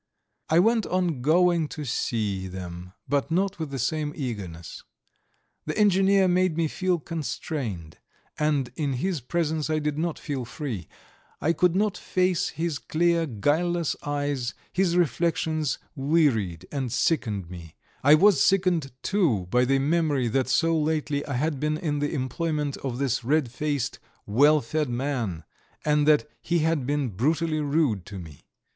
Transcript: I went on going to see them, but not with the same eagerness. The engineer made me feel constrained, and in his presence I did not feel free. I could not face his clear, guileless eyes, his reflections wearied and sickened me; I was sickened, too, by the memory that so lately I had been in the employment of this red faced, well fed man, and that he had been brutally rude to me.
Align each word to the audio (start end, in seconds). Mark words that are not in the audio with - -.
I 0.49 0.57
went 0.57 0.87
on 0.87 1.21
going 1.21 1.67
to 1.67 1.85
see 1.85 2.47
them, 2.47 2.93
but 3.07 3.29
not 3.29 3.59
with 3.59 3.69
the 3.69 3.77
same 3.77 4.13
eagerness. 4.15 4.81
The 5.67 5.77
engineer 5.77 6.27
made 6.27 6.57
me 6.57 6.67
feel 6.67 6.97
constrained, 6.97 7.99
and 8.39 8.71
in 8.75 8.93
his 8.93 9.21
presence 9.21 9.69
I 9.69 9.77
did 9.77 9.99
not 9.99 10.17
feel 10.17 10.43
free. 10.43 10.87
I 11.39 11.53
could 11.53 11.75
not 11.75 11.95
face 11.99 12.49
his 12.49 12.79
clear, 12.79 13.27
guileless 13.27 13.95
eyes, 14.01 14.55
his 14.73 14.97
reflections 14.97 15.77
wearied 15.95 16.65
and 16.71 16.91
sickened 16.91 17.51
me; 17.51 17.75
I 18.03 18.15
was 18.15 18.43
sickened, 18.43 18.91
too, 19.03 19.45
by 19.51 19.65
the 19.65 19.77
memory 19.77 20.29
that 20.29 20.47
so 20.47 20.75
lately 20.75 21.23
I 21.27 21.33
had 21.35 21.59
been 21.59 21.77
in 21.77 21.99
the 21.99 22.11
employment 22.11 22.75
of 22.77 22.97
this 22.97 23.23
red 23.23 23.51
faced, 23.51 23.99
well 24.25 24.61
fed 24.61 24.89
man, 24.89 25.43
and 25.85 26.07
that 26.07 26.27
he 26.41 26.57
had 26.65 26.87
been 26.87 27.09
brutally 27.09 27.59
rude 27.59 28.07
to 28.07 28.17
me. 28.17 28.47